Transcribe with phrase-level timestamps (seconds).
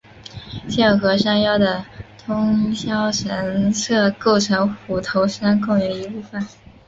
[0.67, 1.85] 现和山腰的
[2.25, 6.43] 通霄神社构成虎头山公园一部分。